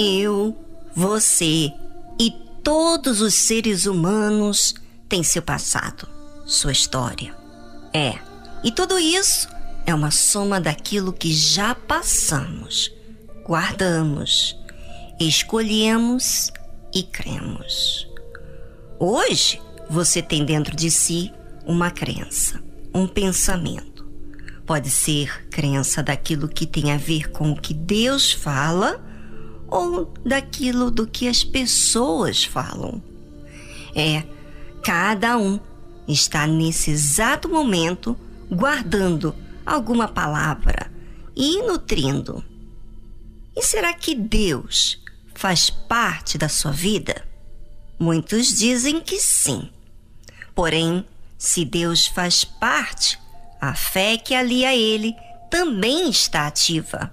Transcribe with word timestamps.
Eu, 0.00 0.56
você 0.94 1.72
e 2.20 2.30
todos 2.62 3.20
os 3.20 3.34
seres 3.34 3.84
humanos 3.84 4.76
têm 5.08 5.24
seu 5.24 5.42
passado, 5.42 6.06
sua 6.46 6.70
história. 6.70 7.34
É, 7.92 8.14
e 8.62 8.70
tudo 8.70 8.96
isso 8.96 9.48
é 9.84 9.92
uma 9.92 10.12
soma 10.12 10.60
daquilo 10.60 11.12
que 11.12 11.34
já 11.34 11.74
passamos, 11.74 12.92
guardamos, 13.44 14.56
escolhemos 15.18 16.52
e 16.94 17.02
cremos. 17.02 18.08
Hoje, 19.00 19.60
você 19.90 20.22
tem 20.22 20.44
dentro 20.44 20.76
de 20.76 20.92
si 20.92 21.32
uma 21.66 21.90
crença, 21.90 22.62
um 22.94 23.08
pensamento. 23.08 24.08
Pode 24.64 24.90
ser 24.90 25.48
crença 25.48 26.04
daquilo 26.04 26.46
que 26.46 26.66
tem 26.66 26.92
a 26.92 26.96
ver 26.96 27.32
com 27.32 27.50
o 27.50 27.60
que 27.60 27.74
Deus 27.74 28.30
fala 28.30 29.08
ou 29.68 30.12
daquilo 30.24 30.90
do 30.90 31.06
que 31.06 31.28
as 31.28 31.44
pessoas 31.44 32.44
falam. 32.44 33.02
É, 33.94 34.24
cada 34.82 35.36
um 35.36 35.60
está 36.06 36.46
nesse 36.46 36.90
exato 36.90 37.48
momento 37.48 38.16
guardando 38.50 39.34
alguma 39.64 40.08
palavra 40.08 40.90
e 41.36 41.62
nutrindo. 41.62 42.42
E 43.54 43.62
será 43.62 43.92
que 43.92 44.14
Deus 44.14 45.00
faz 45.34 45.68
parte 45.68 46.38
da 46.38 46.48
sua 46.48 46.72
vida? 46.72 47.26
Muitos 47.98 48.56
dizem 48.56 49.00
que 49.00 49.20
sim. 49.20 49.68
Porém, 50.54 51.04
se 51.36 51.64
Deus 51.64 52.06
faz 52.06 52.44
parte, 52.44 53.18
a 53.60 53.74
fé 53.74 54.16
que 54.16 54.34
alia 54.34 54.70
a 54.70 54.76
Ele 54.76 55.14
também 55.50 56.08
está 56.08 56.46
ativa. 56.46 57.12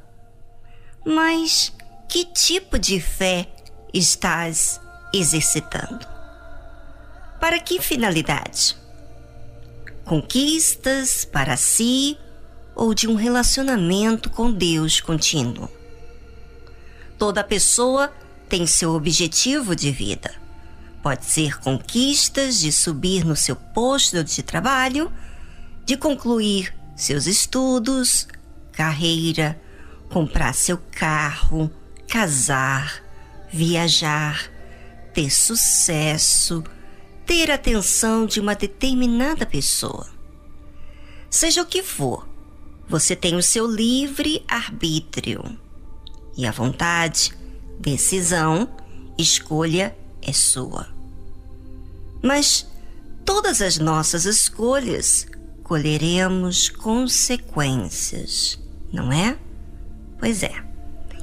Mas 1.06 1.74
que 2.08 2.26
tipo 2.26 2.78
de 2.80 3.00
fé 3.00 3.48
estás 3.94 4.80
exercitando? 5.14 6.06
Para 7.40 7.60
que 7.60 7.82
finalidade? 7.82 8.76
Conquistas 10.04 11.26
para 11.26 11.58
si 11.58 12.18
ou 12.76 12.94
de 12.94 13.08
um 13.08 13.16
relacionamento 13.16 14.30
com 14.30 14.52
Deus 14.52 15.00
contínuo? 15.00 15.70
Toda 17.18 17.44
pessoa 17.44 18.12
tem 18.50 18.68
seu 18.68 18.94
objetivo 18.94 19.76
de 19.76 19.92
vida. 19.92 20.34
Pode 21.02 21.26
ser 21.26 21.60
conquistas 21.60 22.60
de 22.60 22.72
subir 22.72 23.24
no 23.24 23.36
seu 23.36 23.56
posto 23.56 24.24
de 24.24 24.44
trabalho, 24.44 25.12
de 25.86 25.96
concluir 25.96 26.74
seus 26.96 27.28
estudos, 27.28 28.28
carreira, 28.72 29.60
comprar 30.10 30.54
seu 30.54 30.78
carro, 30.92 31.70
casar, 32.16 33.04
viajar, 33.52 34.50
ter 35.14 35.30
sucesso, 35.30 36.64
ter 37.26 37.52
atenção 37.52 38.26
de 38.26 38.40
uma 38.40 38.56
determinada 38.56 39.46
pessoa. 39.46 40.08
Seja 41.30 41.62
o 41.62 41.66
que 41.66 41.84
for, 41.84 42.26
você 42.88 43.18
tem 43.18 43.36
o 43.36 43.44
seu 43.44 43.68
livre 43.68 44.46
arbítrio. 44.48 45.44
E 46.38 46.46
a 46.46 46.52
vontade, 46.52 47.34
decisão, 47.82 48.74
escolha 49.18 49.94
é 50.22 50.32
sua. 50.32 50.88
Mas 52.24 52.66
todas 53.26 53.62
as 53.62 53.78
nossas 53.78 54.24
escolhas 54.24 55.28
colheremos 55.66 56.70
consequências, 56.70 58.58
não 58.94 59.12
é? 59.12 59.38
Pois 60.18 60.44
é. 60.44 60.75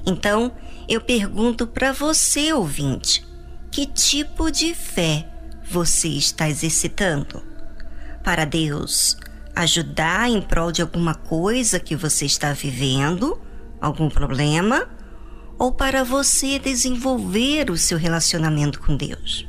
Então, 0.04 0.52
eu 0.88 1.00
pergunto 1.00 1.66
para 1.66 1.92
você, 1.92 2.52
ouvinte, 2.52 3.26
que 3.70 3.86
tipo 3.86 4.50
de 4.50 4.74
fé 4.74 5.28
você 5.70 6.08
está 6.08 6.48
exercitando? 6.48 7.42
Para 8.22 8.44
Deus 8.44 9.16
ajudar 9.54 10.30
em 10.30 10.40
prol 10.40 10.72
de 10.72 10.82
alguma 10.82 11.14
coisa 11.14 11.78
que 11.78 11.94
você 11.94 12.24
está 12.24 12.52
vivendo, 12.52 13.40
algum 13.80 14.08
problema, 14.08 14.88
ou 15.58 15.72
para 15.72 16.02
você 16.02 16.58
desenvolver 16.58 17.70
o 17.70 17.76
seu 17.76 17.98
relacionamento 17.98 18.80
com 18.80 18.96
Deus? 18.96 19.46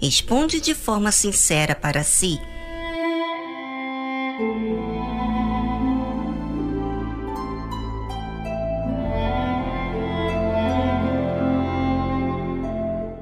Responde 0.00 0.60
de 0.60 0.74
forma 0.74 1.10
sincera 1.10 1.74
para 1.74 2.02
si 2.02 2.40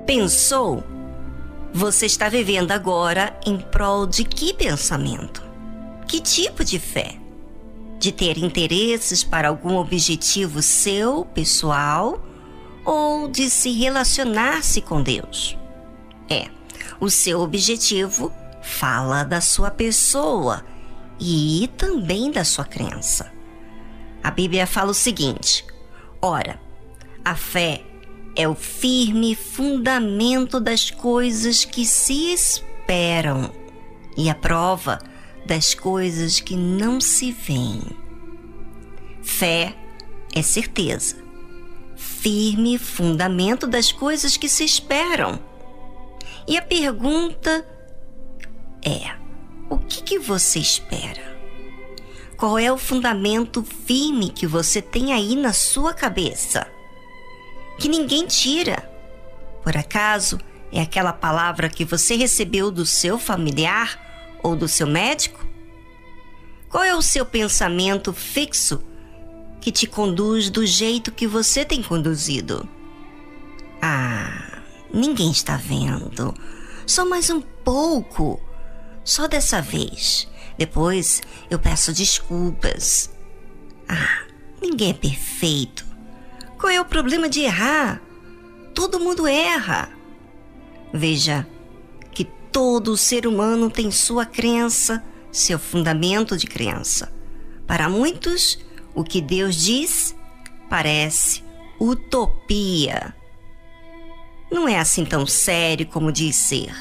Pensou? 0.06 0.84
Você 1.74 2.06
está 2.06 2.28
vivendo 2.28 2.70
agora 2.70 3.36
em 3.44 3.58
prol 3.58 4.06
de 4.06 4.22
que 4.22 4.54
pensamento? 4.54 5.42
Que 6.06 6.20
tipo 6.20 6.64
de 6.64 6.78
fé? 6.78 7.16
De 7.98 8.12
ter 8.12 8.38
interesses 8.38 9.24
para 9.24 9.48
algum 9.48 9.74
objetivo 9.74 10.62
seu, 10.62 11.24
pessoal, 11.24 12.24
ou 12.84 13.26
de 13.26 13.50
se 13.50 13.72
relacionar-se 13.72 14.80
com 14.80 15.02
Deus? 15.02 15.58
É, 16.30 16.48
o 17.00 17.10
seu 17.10 17.40
objetivo 17.40 18.32
fala 18.62 19.24
da 19.24 19.40
sua 19.40 19.72
pessoa 19.72 20.64
e 21.18 21.68
também 21.76 22.30
da 22.30 22.44
sua 22.44 22.64
crença. 22.64 23.32
A 24.22 24.30
Bíblia 24.30 24.68
fala 24.68 24.92
o 24.92 24.94
seguinte: 24.94 25.66
ora, 26.22 26.60
a 27.24 27.34
fé 27.34 27.82
é 28.36 28.46
o 28.46 28.54
firme 28.54 29.34
fundamento 29.34 30.60
das 30.60 30.90
coisas 30.90 31.64
que 31.64 31.86
se 31.86 32.34
esperam 32.34 33.50
e 34.14 34.28
a 34.28 34.34
prova 34.34 34.98
das 35.46 35.74
coisas 35.74 36.38
que 36.38 36.54
não 36.54 37.00
se 37.00 37.32
veem. 37.32 37.82
Fé 39.22 39.74
é 40.34 40.42
certeza, 40.42 41.16
firme 41.96 42.76
fundamento 42.76 43.66
das 43.66 43.90
coisas 43.90 44.36
que 44.36 44.50
se 44.50 44.64
esperam. 44.64 45.40
E 46.46 46.58
a 46.58 46.62
pergunta 46.62 47.66
é: 48.84 49.14
o 49.70 49.78
que, 49.78 50.02
que 50.02 50.18
você 50.18 50.58
espera? 50.58 51.34
Qual 52.36 52.58
é 52.58 52.70
o 52.70 52.76
fundamento 52.76 53.62
firme 53.62 54.28
que 54.28 54.46
você 54.46 54.82
tem 54.82 55.14
aí 55.14 55.34
na 55.34 55.54
sua 55.54 55.94
cabeça? 55.94 56.75
Que 57.78 57.88
ninguém 57.88 58.26
tira. 58.26 58.90
Por 59.62 59.76
acaso 59.76 60.38
é 60.72 60.80
aquela 60.80 61.12
palavra 61.12 61.68
que 61.68 61.84
você 61.84 62.16
recebeu 62.16 62.70
do 62.70 62.84
seu 62.84 63.18
familiar 63.18 63.98
ou 64.42 64.54
do 64.54 64.68
seu 64.68 64.86
médico? 64.86 65.44
Qual 66.68 66.84
é 66.84 66.94
o 66.94 67.02
seu 67.02 67.24
pensamento 67.24 68.12
fixo 68.12 68.82
que 69.60 69.72
te 69.72 69.86
conduz 69.86 70.50
do 70.50 70.66
jeito 70.66 71.12
que 71.12 71.26
você 71.26 71.64
tem 71.64 71.82
conduzido? 71.82 72.68
Ah, 73.80 74.60
ninguém 74.92 75.30
está 75.30 75.56
vendo. 75.56 76.34
Só 76.86 77.04
mais 77.04 77.30
um 77.30 77.40
pouco. 77.40 78.40
Só 79.04 79.26
dessa 79.26 79.62
vez. 79.62 80.28
Depois 80.58 81.22
eu 81.48 81.58
peço 81.58 81.92
desculpas. 81.92 83.10
Ah, 83.88 84.24
ninguém 84.60 84.90
é 84.90 84.94
perfeito. 84.94 85.85
Qual 86.58 86.72
é 86.72 86.80
o 86.80 86.84
problema 86.84 87.28
de 87.28 87.40
errar? 87.40 88.00
Todo 88.74 89.00
mundo 89.00 89.26
erra. 89.26 89.90
Veja 90.92 91.46
que 92.12 92.24
todo 92.24 92.96
ser 92.96 93.26
humano 93.26 93.70
tem 93.70 93.90
sua 93.90 94.24
crença, 94.24 95.04
seu 95.30 95.58
fundamento 95.58 96.36
de 96.36 96.46
crença. 96.46 97.12
Para 97.66 97.88
muitos, 97.88 98.58
o 98.94 99.04
que 99.04 99.20
Deus 99.20 99.56
diz 99.56 100.16
parece 100.68 101.44
utopia. 101.78 103.14
Não 104.50 104.68
é 104.68 104.78
assim 104.78 105.04
tão 105.04 105.26
sério 105.26 105.86
como 105.86 106.12
diz 106.12 106.36
ser. 106.36 106.74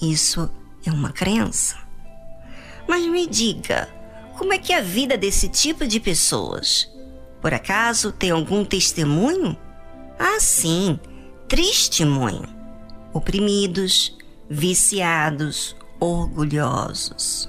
Isso 0.00 0.50
é 0.84 0.92
uma 0.92 1.12
crença. 1.12 1.76
Mas 2.86 3.04
me 3.06 3.26
diga, 3.26 3.88
como 4.38 4.52
é 4.52 4.58
que 4.58 4.72
é 4.72 4.78
a 4.78 4.82
vida 4.82 5.16
desse 5.16 5.48
tipo 5.48 5.86
de 5.86 5.98
pessoas? 5.98 6.88
Por 7.46 7.54
acaso 7.54 8.10
tem 8.10 8.32
algum 8.32 8.64
testemunho? 8.64 9.56
Ah, 10.18 10.40
sim, 10.40 10.98
testemunho. 11.46 12.42
Oprimidos, 13.12 14.18
viciados, 14.50 15.76
orgulhosos. 16.00 17.48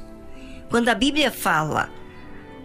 Quando 0.69 0.89
a 0.89 0.93
Bíblia 0.93 1.31
fala, 1.31 1.89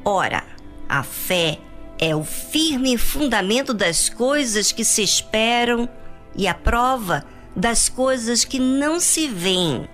ora, 0.04 0.44
a 0.86 1.02
fé 1.02 1.58
é 1.98 2.14
o 2.14 2.22
firme 2.22 2.98
fundamento 2.98 3.72
das 3.72 4.10
coisas 4.10 4.70
que 4.70 4.84
se 4.84 5.02
esperam 5.02 5.88
e 6.36 6.46
a 6.46 6.52
prova 6.52 7.24
das 7.56 7.88
coisas 7.88 8.44
que 8.44 8.58
não 8.58 9.00
se 9.00 9.26
veem, 9.26 9.88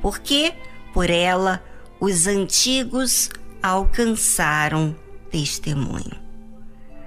porque 0.00 0.54
por 0.94 1.10
ela 1.10 1.62
os 2.00 2.26
antigos 2.26 3.28
alcançaram 3.62 4.96
testemunho. 5.30 6.23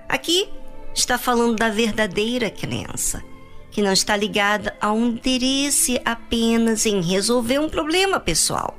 Aqui 0.09 0.50
está 0.94 1.18
falando 1.18 1.57
da 1.57 1.69
verdadeira 1.69 2.50
crença, 2.50 3.24
que 3.71 3.81
não 3.81 3.92
está 3.92 4.15
ligada 4.15 4.75
a 4.81 4.92
um 4.92 5.07
interesse 5.07 6.00
apenas 6.04 6.86
em 6.86 7.01
resolver 7.01 7.59
um 7.59 7.69
problema 7.69 8.19
pessoal, 8.19 8.77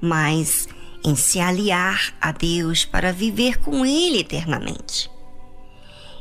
mas 0.00 0.68
em 1.04 1.14
se 1.14 1.40
aliar 1.40 2.12
a 2.20 2.32
Deus 2.32 2.84
para 2.84 3.12
viver 3.12 3.58
com 3.58 3.86
Ele 3.86 4.20
eternamente. 4.20 5.10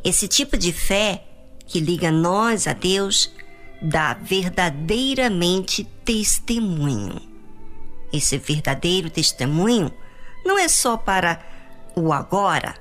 Esse 0.03 0.27
tipo 0.27 0.55
de 0.55 0.71
fé 0.71 1.23
que 1.65 1.79
liga 1.79 2.11
nós 2.11 2.67
a 2.67 2.73
Deus 2.73 3.33
dá 3.81 4.13
verdadeiramente 4.13 5.83
testemunho. 6.05 7.21
Esse 8.13 8.37
verdadeiro 8.37 9.09
testemunho 9.09 9.91
não 10.45 10.57
é 10.57 10.67
só 10.67 10.95
para 10.95 11.45
o 11.95 12.13
agora, 12.13 12.75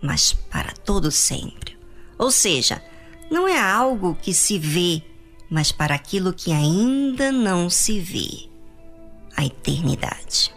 mas 0.00 0.32
para 0.32 0.72
todo 0.72 1.10
sempre. 1.10 1.78
Ou 2.18 2.30
seja, 2.30 2.82
não 3.30 3.46
é 3.46 3.58
algo 3.58 4.14
que 4.14 4.34
se 4.34 4.58
vê, 4.58 5.02
mas 5.48 5.72
para 5.72 5.94
aquilo 5.94 6.32
que 6.32 6.52
ainda 6.52 7.30
não 7.32 7.70
se 7.70 8.00
vê 8.00 8.48
a 9.36 9.44
eternidade. 9.44 10.52